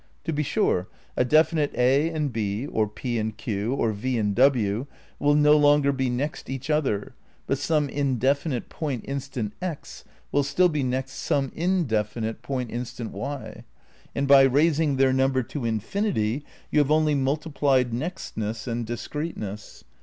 To 0.23 0.33
be 0.33 0.41
sure, 0.41 0.87
a 1.15 1.23
definite 1.23 1.75
A 1.75 2.09
and 2.09 2.33
B, 2.33 2.65
or 2.65 2.87
P 2.89 3.19
and 3.19 3.37
Q, 3.37 3.75
or 3.75 3.91
V 3.91 4.17
and 4.17 4.33
W 4.33 4.87
will 5.19 5.35
no 5.35 5.55
longer 5.55 5.91
be 5.91 6.09
next 6.09 6.49
each 6.49 6.71
other, 6.71 7.13
but 7.45 7.59
some 7.59 7.87
indefinite 7.87 8.67
point 8.67 9.05
instant 9.07 9.53
X 9.61 10.03
will 10.31 10.41
still 10.41 10.69
be 10.69 10.81
next 10.81 11.11
some 11.13 11.51
indefinite 11.53 12.41
point 12.41 12.71
instant 12.71 13.13
t/, 13.13 13.61
and 14.15 14.27
by 14.27 14.41
raising 14.41 14.95
their 14.95 15.13
number 15.13 15.43
to 15.43 15.65
infinity 15.65 16.43
you 16.71 16.79
have 16.79 16.89
only 16.89 17.13
multiplied 17.13 17.91
nextness 17.91 18.65
and 18.65 18.87
discreteness. 18.87 19.83